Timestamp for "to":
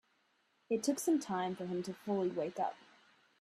1.83-1.93